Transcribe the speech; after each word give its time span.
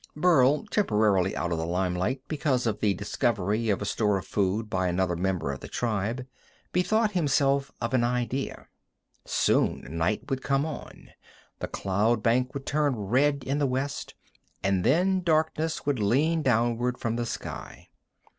Burl, 0.15 0.63
temporarily 0.71 1.35
out 1.35 1.51
of 1.51 1.59
the 1.59 1.65
limelight 1.67 2.23
because 2.27 2.65
of 2.65 2.79
the 2.79 2.95
discovery 2.95 3.69
of 3.69 3.83
a 3.83 3.85
store 3.85 4.17
of 4.17 4.25
food 4.25 4.67
by 4.67 4.87
another 4.87 5.15
member 5.15 5.51
of 5.51 5.59
the 5.59 5.67
tribe, 5.67 6.25
bethought 6.73 7.11
himself 7.11 7.71
of 7.79 7.93
an 7.93 8.03
idea. 8.03 8.67
Soon 9.25 9.85
night 9.95 10.27
would 10.27 10.41
come 10.41 10.65
on, 10.65 11.09
the 11.59 11.67
cloud 11.67 12.23
bank 12.23 12.55
would 12.55 12.65
turn 12.65 12.95
red 12.95 13.43
in 13.43 13.59
the 13.59 13.67
west, 13.67 14.15
and 14.63 14.83
then 14.83 15.21
darkness 15.21 15.85
would 15.85 15.99
lean 15.99 16.41
downward 16.41 16.97
from 16.97 17.15
the 17.15 17.27
sky. 17.27 17.89